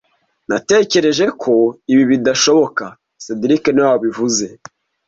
[0.49, 1.53] Natekereje ko
[1.91, 2.85] ibi bidashoboka
[3.23, 4.45] cedric niwe wabivuze